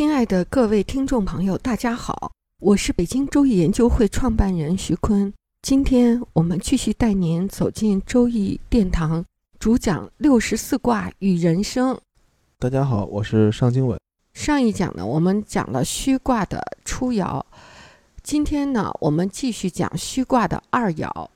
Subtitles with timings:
[0.00, 5.30] 亲爱的各位听众朋友，大家好，我是北京周易研究会创办人徐坤。
[5.60, 9.22] 今天我们继续带您走进周易殿堂，
[9.58, 12.00] 主讲六十四卦与人生。
[12.58, 13.98] 大家好，我是尚经纬。
[14.32, 17.42] 上一讲呢，我们讲了虚卦的初爻，
[18.22, 21.28] 今天呢，我们继续讲虚卦的二爻。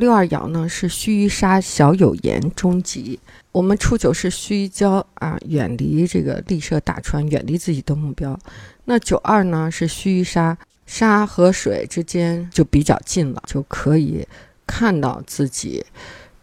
[0.00, 3.20] 六二爻呢是须臾杀，小有言，终吉。
[3.52, 8.38] 我们初九是须臾啊，远离这个立射大川，远离自己的目标。
[8.86, 14.26] 那九二呢是须臾杀，沙和水之间就比较近了，就可以
[14.66, 15.84] 看到自己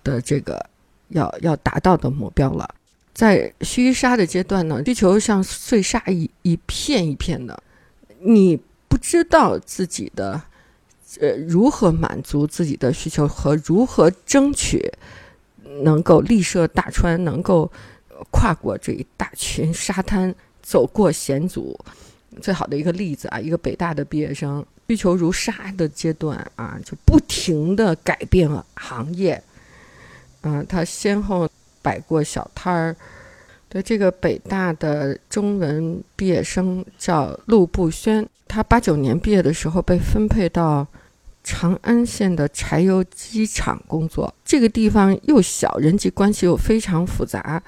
[0.04, 0.64] 的这个
[1.08, 2.70] 要要达到的目标了。
[3.12, 7.60] 在须臾杀的阶段呢，地球像碎沙一一片一片的，
[8.20, 10.40] 你不知道自己的。
[11.22, 14.92] 呃，如何满足自己的需求和如何争取
[15.82, 17.72] 能够立射大川，能够
[18.32, 21.80] 跨过这一大群沙滩，走过险阻？
[22.42, 29.42] 最好的一个例子啊，一个北大的毕业生，需求如沙的阶段啊，就不停的改变了行业。
[30.42, 31.50] 嗯，他先后
[31.82, 32.96] 摆过小摊儿。
[33.82, 40.88] 这个北大的中文毕业生叫陆步轩，他八九年毕业的时候被分配到。
[41.50, 47.64] 长安县的柴油机厂工作，这个地方又小，人际关系又非常复杂。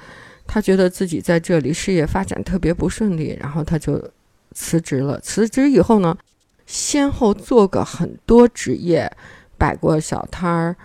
[0.45, 4.03] 他觉得自己在这里事业发展特别不顺利，然后他就
[4.53, 5.17] 辞职了。
[5.21, 6.17] 辞职以后呢，
[6.65, 9.09] 先后做过很多职业，
[9.57, 10.75] 摆过小摊儿，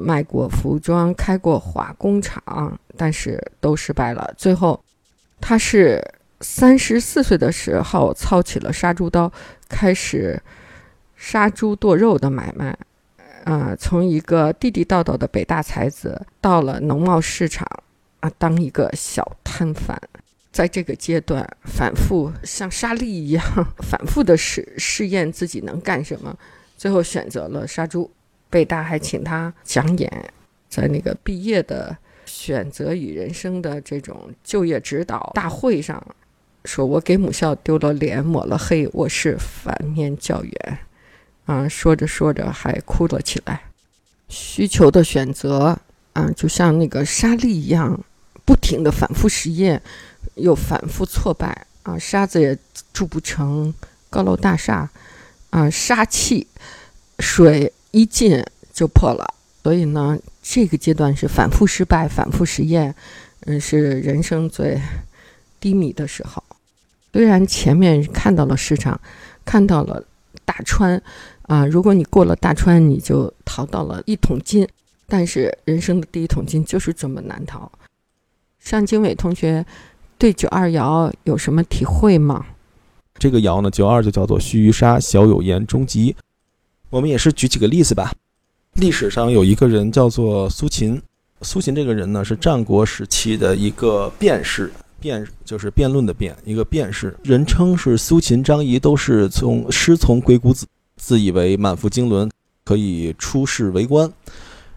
[0.00, 4.34] 卖过服装，开过化工厂，但是都失败了。
[4.36, 4.82] 最后，
[5.40, 6.02] 他是
[6.40, 9.32] 三十四岁的时候操起了杀猪刀，
[9.68, 10.42] 开始。
[11.14, 12.76] 杀猪剁肉的买卖，
[13.44, 17.64] 啊，从一个地地道道的北大才子，到了农贸市场，
[18.18, 19.96] 啊，当一个小摊贩，
[20.50, 23.44] 在这个阶段反复像沙粒一样
[23.78, 26.36] 反复的试试验自己能干什么，
[26.76, 28.10] 最后选择了杀猪。
[28.52, 30.34] 北大还请他讲演，
[30.68, 31.96] 在那个毕业的
[32.26, 36.04] 选择与人生的这种就业指导大会上，
[36.66, 40.78] 说我给母校丢了脸，抹了黑，我是反面教员。
[41.46, 43.62] 啊，说着说着还哭了起来。
[44.28, 45.78] 需求的选择
[46.12, 47.98] 啊，就像那个沙粒一样，
[48.44, 49.82] 不停的反复实验，
[50.34, 52.56] 又反复挫败啊，沙子也
[52.92, 53.72] 筑不成
[54.10, 54.90] 高楼大厦
[55.48, 56.46] 啊，沙气
[57.18, 59.34] 水一进就破了。
[59.62, 62.92] 所以呢，这个阶段是反复失败、反复实验，
[63.46, 64.80] 嗯，是人生最
[65.60, 66.42] 低迷的时候。
[67.12, 69.00] 虽然前面看到了市场，
[69.44, 70.04] 看到了
[70.44, 71.00] 大川。
[71.42, 74.66] 啊，如果你过了大川，你就淘到了一桶金。
[75.06, 77.70] 但是人生的第一桶金就是这么难淘。
[78.58, 79.66] 尚经纬同学
[80.16, 82.46] 对九二爻有什么体会吗？
[83.18, 86.16] 这个爻呢，九二就叫做须臾杀，小有言，终吉。
[86.92, 88.12] 我们也是举几个例子吧。
[88.74, 91.00] 历史上有一个人叫做苏秦，
[91.40, 94.70] 苏秦这个人呢是战国时期的一个辩士，
[95.00, 100.66] 辩就是辩论的辩，一个辩士，人称是苏秦、张仪都是从师从鬼谷子。
[100.98, 102.30] 自以为满腹经纶，
[102.62, 104.12] 可以出仕为官，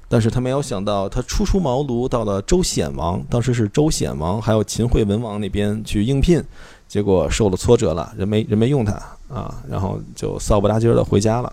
[0.07, 6.41] 但是他没有想到，他初出茅庐到了周显王，当时是周显王还有秦惠文王那边去应聘，
[6.87, 8.93] 结果受了挫折了，人没人没用他
[9.27, 11.51] 啊，然后就扫不拉几的回家了。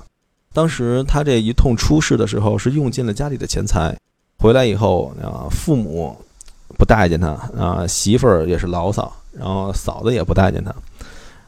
[0.52, 3.96] 当时他这一通出事的时候，是用尽了家里的钱财，
[4.38, 6.16] 回来以后啊，父母
[6.78, 10.74] 不待见他啊，媳妇儿也是牢骚，然后嫂子也不待见他，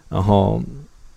[0.09, 0.61] 然后。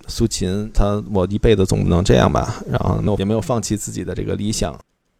[0.09, 2.63] 苏秦，他我一辈子总不能这样吧？
[2.69, 4.71] 然后那也没有放弃自己的这个理想，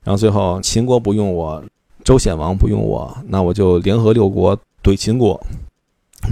[0.01, 1.61] 然后最后秦国不用我，
[2.05, 5.37] 周显王不用我，那我就联合六国怼秦国。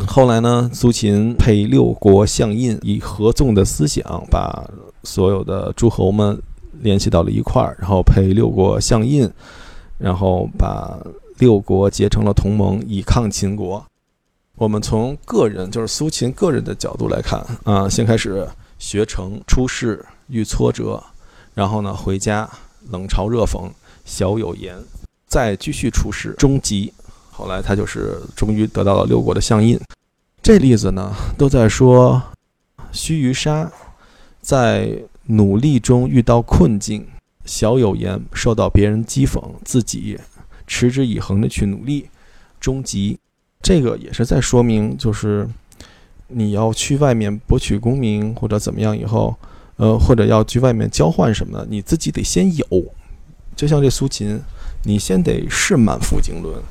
[0.08, 4.70] 后来呢，苏秦配六国相印，以合纵的思想把
[5.04, 6.42] 所有的诸侯们
[6.82, 9.30] 联系到了一块儿，然后配六国相印，
[9.98, 11.00] 然后把
[11.38, 13.86] 六国结成了同盟，以抗秦国。
[14.56, 18.48] 我们从个人，就是苏秦个人的角度来看啊，先开始
[18.80, 21.02] 学成出世遇挫折，
[21.54, 22.50] 然后呢回家
[22.90, 23.70] 冷嘲热讽，
[24.04, 24.76] 小有言，
[25.28, 26.94] 再继续出世终极，
[27.36, 29.78] 后来他就是终于得到了六国的相印。
[30.42, 32.22] 这例子呢，都在说
[32.92, 33.70] 须臾沙
[34.40, 37.06] 在努力中遇到困境，
[37.44, 40.18] 小有言受到别人讥讽，自己
[40.66, 42.10] 持之以恒的去努力，
[42.60, 43.20] 终极。
[43.62, 45.50] 这个也是在说明，就是
[46.28, 49.36] 你要去外面博取功名或者怎么样以后，
[49.78, 52.66] 呃，或者要去外面交换什么的，你自己得先有。
[53.56, 54.40] 就像这苏秦，
[54.84, 56.62] 你先得是满腹经纶，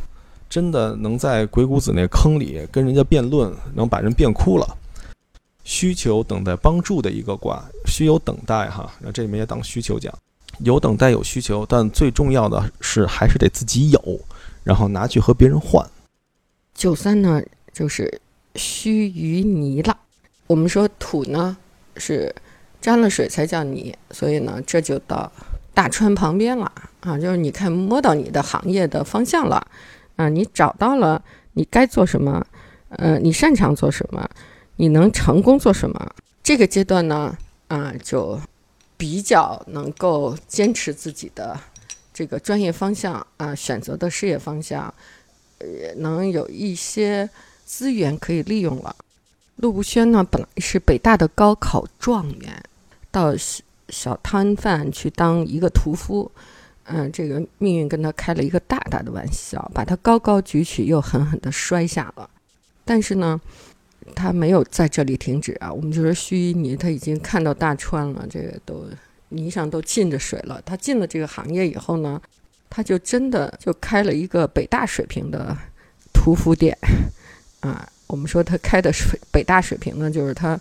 [0.54, 4.76] 真的能在鬼谷子那坑里跟人家辩论，能把人辩哭了。
[5.64, 10.16] 需求等待帮助的一个卦，需有等待哈，那这里面也当需求讲，
[10.60, 14.20] 有等待有需求，但最重要的是还是得自己有，
[14.62, 15.84] 然后拿去和别人换。
[16.72, 17.42] 九三呢，
[17.72, 18.20] 就是
[18.54, 19.98] 须臾泥了。
[20.46, 21.56] 我们说土呢
[21.96, 22.32] 是
[22.80, 25.32] 沾了水才叫泥，所以呢这就到
[25.74, 26.70] 大川旁边了
[27.00, 29.66] 啊，就是你看摸到你的行业的方向了
[30.16, 31.22] 啊，你找到了
[31.52, 32.46] 你该做什么，
[32.88, 34.28] 呃，你擅长做什么，
[34.76, 37.36] 你能成功做什么，这个阶段呢
[37.68, 38.40] 啊就
[38.96, 41.58] 比较能够坚持自己的
[42.12, 44.92] 这个专业方向啊，选择的事业方向。
[45.60, 47.30] 也能有一些
[47.64, 48.94] 资源可以利用了。
[49.56, 52.62] 陆步轩呢，本来是北大的高考状元，
[53.10, 53.34] 到
[53.88, 56.30] 小摊贩去当一个屠夫，
[56.84, 62.28] 嗯，这个命运跟他开了一个大大的玩笑，把他高高举起，又狠狠地摔下了。
[62.84, 63.40] 但是呢，
[64.14, 65.72] 他没有在这里停止啊。
[65.72, 68.86] 我们就说须泥，他已经看到大川了，这个都
[69.30, 70.60] 泥上都浸着水了。
[70.66, 72.20] 他进了这个行业以后呢？
[72.70, 75.56] 他就真的就开了一个北大水平的
[76.12, 76.76] 屠夫店，
[77.60, 80.58] 啊，我们说他开的水北大水平呢，就是他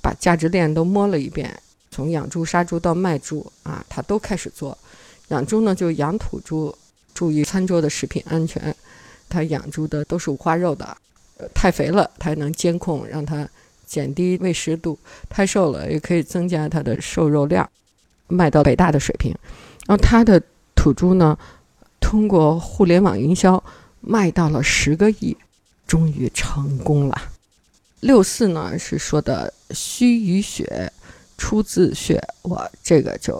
[0.00, 1.54] 把价值链都摸了一遍，
[1.90, 4.76] 从养猪、杀猪到卖猪啊，他都开始做。
[5.28, 6.74] 养猪呢，就养土猪，
[7.14, 8.74] 注意餐桌的食品安全。
[9.28, 10.96] 他养猪的都是五花肉的，
[11.38, 13.48] 呃太肥了，他能监控，让它
[13.86, 14.96] 减低喂食度；
[15.28, 17.68] 太瘦了，也可以增加它的瘦肉量，
[18.28, 19.34] 卖到北大的水平。
[19.86, 20.42] 然后他的。
[20.76, 21.38] 土猪呢，
[21.98, 23.62] 通过互联网营销
[24.02, 25.34] 卖到了十个亿，
[25.86, 27.16] 终于成功了。
[28.00, 30.92] 六四呢是说的虚与血
[31.44, 33.38] 出自血，我，这个就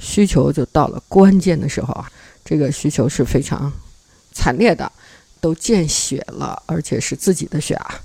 [0.00, 2.10] 需求就到了关键的时候啊，
[2.42, 3.70] 这个需求是非常
[4.32, 4.90] 惨烈的，
[5.38, 8.00] 都见血了，而且是自己的血啊。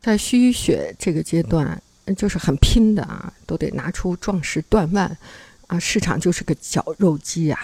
[0.00, 1.82] 在虚血这个阶段，
[2.16, 5.18] 就是很拼的啊，都得拿出壮士断腕
[5.66, 7.58] 啊，市场就是个绞肉机呀。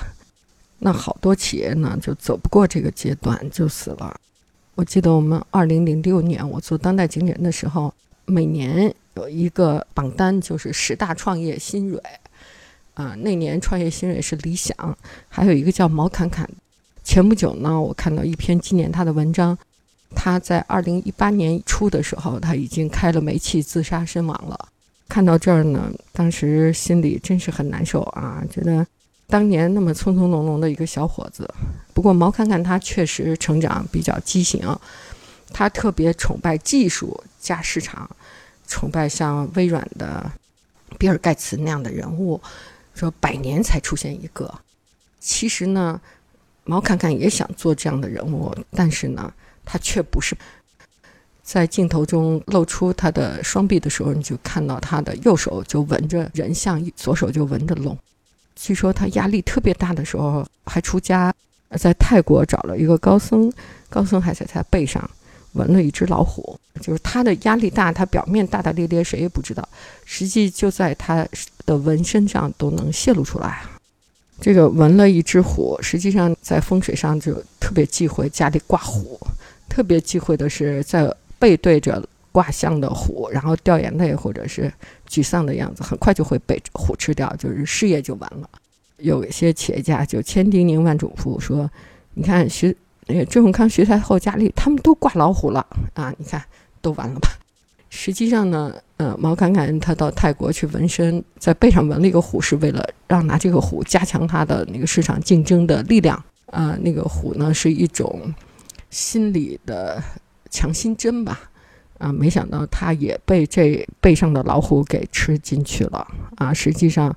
[0.81, 4.19] 那好多企业呢，就走不过这个阶段，就死了。
[4.75, 7.95] 我记得我们二零零六年我做当代经理人的时候，
[8.27, 12.01] 每年有一个榜单，就是十大创业新锐。
[12.95, 14.75] 啊，那年创业新锐是理想，
[15.29, 16.49] 还有一个叫毛侃侃。
[17.03, 19.59] 前不久呢，我看到一篇纪念他的文章，
[20.15, 24.69] 他在二零一八年初的时候，他已经开了煤气自杀身亡了。
[25.09, 28.87] 看到这儿呢，当时心里真是很难受啊，觉得。
[29.27, 31.49] 当年那么匆匆忙忙的一个小伙子，
[31.95, 34.61] 不过毛侃侃他确实成长比较畸形，
[35.51, 38.09] 他特别崇拜技术加市场，
[38.67, 40.33] 崇拜像微软的
[40.99, 42.41] 比尔盖茨那样的人物，
[42.95, 44.53] 说百年才出现一个。
[45.21, 46.01] 其实呢，
[46.65, 49.31] 毛侃侃也想做这样的人物，但是呢，
[49.67, 50.35] 他却不是。
[51.43, 57.97] 在镜头中露出他的双臂的时候，你就看到他的右手就纹着人像，左手就纹着龙。
[58.57, 61.35] 据说他压力特别大的时候，还出家，
[61.77, 63.53] 在泰国找了一个高僧，
[63.91, 65.11] 高僧还在他背上
[65.55, 66.57] 纹了一只老虎。
[66.81, 69.69] 就是他的压力大，他表面大大咧咧，谁也不知道，
[70.05, 71.27] 实际就在他
[71.67, 73.63] 的纹身上都能泄露出来。
[74.41, 79.19] 这个纹了一只虎，实际上在风水上就特别忌讳家里挂虎，
[79.69, 82.03] 特别忌讳的是在背对着。
[82.35, 84.69] 卦象的虎，然后掉眼泪或者是
[85.09, 88.51] 沮丧的样子，很快就会被虎吃掉，就是事业就完了。
[88.97, 91.71] 有一些企业家就千叮咛万嘱咐说
[92.15, 96.43] ：“你看徐那个郑永康、徐太后家里他们都挂老虎了啊，你看
[96.81, 97.29] 都完了吧？”
[97.91, 106.77] 实际上呢，呃，毛侃侃他到泰国去纹身，在背上纹了一个虎，是为了让拿这个虎加强他的那个市场竞争的力量啊。
[106.81, 108.35] 那个虎呢，是一种
[108.91, 110.03] 心理的
[110.51, 111.51] 强心针吧。
[111.99, 116.05] 啊，没想到他也被这背上的老虎给吃进去了
[116.37, 116.53] 啊！
[116.53, 117.17] 实际上，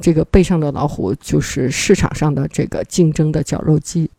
[0.00, 4.10] 这个背上的老虎就是市场上的这个竞争的绞肉机。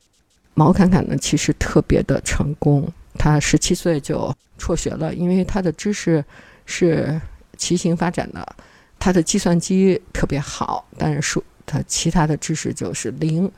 [0.60, 2.86] 毛侃侃呢，其实特别的成功，
[3.18, 6.22] 他十七岁就辍学了，因为他的知识
[6.66, 7.18] 是
[7.56, 8.46] 骑行发展的，
[9.00, 13.50] 他的计算机特别好，但是数他其他的知识就是零，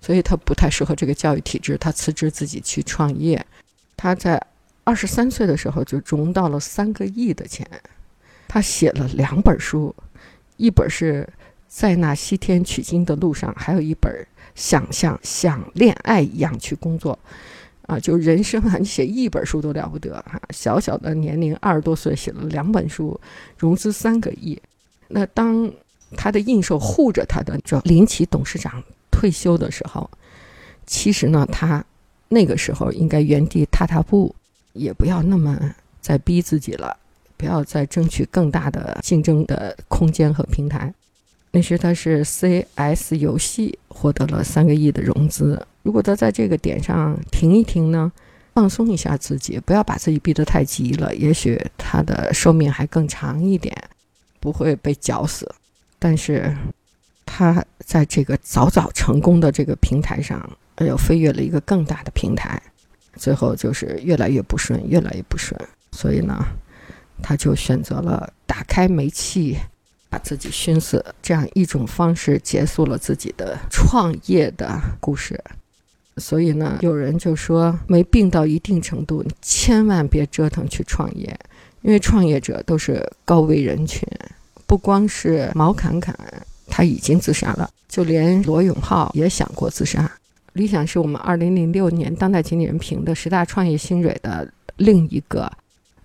[0.00, 3.44] 所以他不太适合这个教育体制，他辞职自己去创业。
[3.94, 4.42] 他在
[4.82, 7.68] 二十三岁的时候就融到了三个亿的钱，
[8.48, 9.94] 他写了两本书，
[10.56, 11.28] 一本是
[11.68, 17.16] 在那西天取经的路上，还有一本想象像恋爱一样去工作。
[17.82, 20.42] 啊，就人生啊，你写一本书都了不得哈！
[20.50, 23.20] 小小的年龄二十多岁写了两本书，
[23.56, 24.60] 融资三个亿。
[25.06, 25.70] 那当
[26.16, 28.82] 他的印绶护着他的这林奇董事长
[29.12, 30.10] 退休的时候，
[30.84, 31.84] 其实呢，他
[32.28, 34.34] 那个时候应该原地踏踏步，
[34.72, 35.56] 也不要那么
[36.00, 36.96] 再逼自己了，
[37.36, 40.92] 不要再争取更大的竞争的空间和平台。
[41.56, 45.66] 那时他是 CS 游戏获得了三个亿的融资。
[45.82, 48.12] 如果他在这个点上停一停呢，
[48.52, 53.74] 放松一下自己，不要把自己逼得太急了，也许他的寿命还更长一点，
[54.38, 55.50] 不会被绞死。
[55.98, 56.54] 但是，
[57.24, 60.46] 他在这个早早成功的这个平台上，
[60.80, 62.60] 又飞跃了一个更大的平台，
[63.14, 65.58] 最后就是越来越不顺，越来越不顺。
[65.92, 66.44] 所以呢，
[67.22, 69.56] 他就选择了打开煤气，
[70.08, 75.42] 把自己熏死，这样一种方式结束了自己的创业的故事。
[76.18, 81.38] 所以呢，有人就说，没病到一定程度，你千万别折腾去创业，
[81.82, 84.08] 因为创业者都是高危人群，
[84.66, 86.16] 不光是毛侃侃
[86.68, 90.10] 他已经自杀了，就连罗永浩也想过自杀。
[90.54, 95.52] 理想是我们二零零六年当代经理人评的十大创业新锐的另一个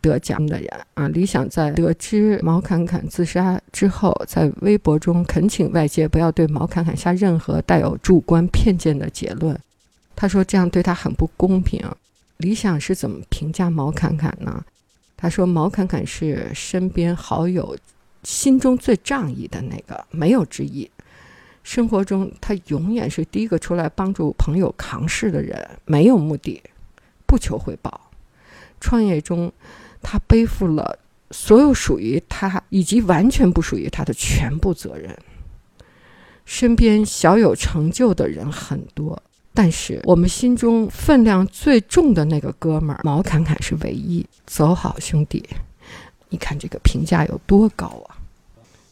[0.01, 1.07] 得奖的人啊。
[1.07, 9.57] 理想在得知毛侃侃自杀之后，在微博中恳请外界不要对毛侃侃下任何带有主观偏见的结论。
[10.15, 11.83] 他说这样对他很不公平。
[12.37, 14.63] 李想是怎么评价毛侃侃呢？
[15.15, 17.77] 他说毛侃侃是身边好友
[18.23, 20.89] 心中最仗义的那个，没有之一。
[21.63, 26.59] 生活中他永远是第一个出来帮助朋友扛事的人，没有目的，
[27.27, 28.09] 不求回报。
[28.79, 29.51] 创业中，
[30.01, 30.97] 他背负了
[31.31, 35.17] 所有属于他以及完全不属于他的全部责任。
[36.45, 39.21] 身边小有成就的人很多。
[39.53, 45.43] 但是我们心中分量最重的那个哥们儿毛侃侃是唯一，走好兄弟，
[46.29, 48.15] 你看这个评价有多高啊！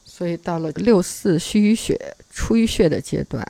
[0.04, 1.98] 所以到了六四虚于血
[2.30, 3.42] 出于血的阶段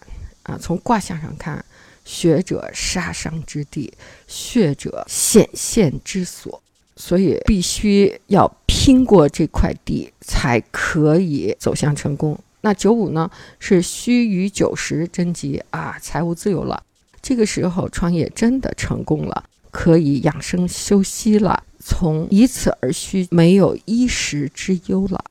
[0.44, 1.66] 啊，从卦象上看，
[2.06, 3.92] 血者杀伤之地，
[4.28, 6.62] 血者显现之所，
[7.00, 12.38] 所以必须要拼过这块地，才可以走向成功。
[12.62, 16.84] 那九五呢，是虚于九十贞吉啊，财务自由了。
[17.22, 25.24] 这个时候创业真的成功了，可以养生休息了，从以此而虚，没有衣食之忧了。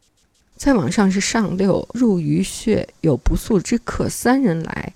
[0.57, 4.95] 再往上是上六入于穴，有不速之客三人来，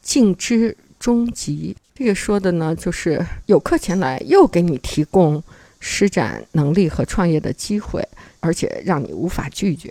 [0.00, 1.76] 敬之终极。
[1.94, 5.42] 这个说的呢，就是有客前来，又给你提供
[5.86, 8.02] 施展能力和创业的机会，
[8.40, 9.90] 而且让你无法拒绝。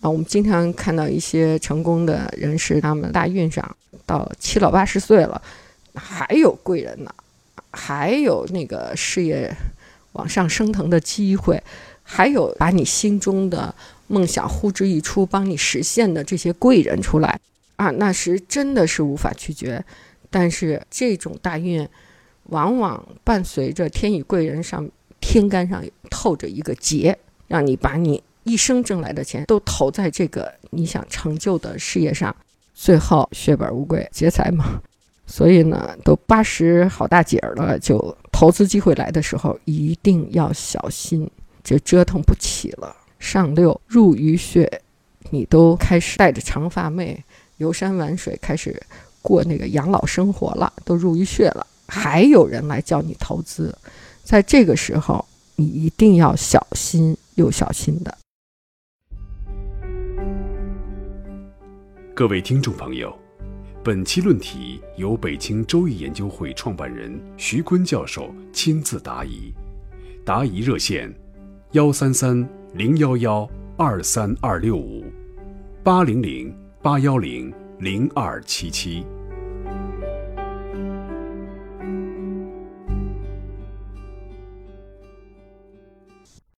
[0.00, 5.40] 啊，我们经常看到一些成功的人士，他们大运上到七老八十岁了。
[5.94, 7.14] 还有贵人呢，
[7.70, 9.54] 还有那个事业
[10.14, 11.62] 往上升腾的机会，
[12.02, 13.72] 还有把你心中的
[14.08, 17.38] 梦想呼之欲出、帮你实现的这些贵人出来
[17.76, 19.84] 啊，那时真的是无法拒绝。
[20.28, 21.88] 但是这种大运，
[22.44, 24.88] 往往伴随着天与贵人上
[25.20, 32.34] 天干上透着一个劫，让你把你一生挣来的钱都投在这个你想成就的事业上，
[32.74, 34.80] 最后血本无归，劫财嘛。
[35.26, 41.30] 所以呢，都八十好大姐儿了，就投资机会来的时候一定要小心，
[41.62, 42.96] 就折腾不起了。
[43.20, 44.82] 上六入于穴，
[45.30, 47.22] 你都开始带着长发妹
[47.58, 48.82] 游山玩水，开始
[49.22, 53.72] 过那个养老生活了，都入于穴了，还有人来叫你投资，
[54.30, 58.16] 在这个时候你一定要小心又小心的。
[62.14, 63.12] 各位听众朋友。
[63.82, 69.52] 本期论题由北京周易研究会创办人徐坤教授亲自答疑，
[70.24, 71.12] 答疑热线：
[71.72, 75.02] 幺三三零幺幺二三二六五，
[75.82, 79.04] 八零零八幺零零二七七。